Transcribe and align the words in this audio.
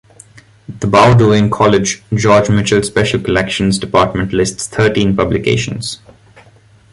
The 0.79 0.87
Bowdoin 0.87 1.51
College 1.51 2.01
George 2.11 2.49
Mitchell 2.49 2.81
Special 2.81 3.21
Collections 3.21 3.77
department 3.77 4.33
lists 4.33 4.65
thirteen 4.65 5.15
publications. 5.15 5.99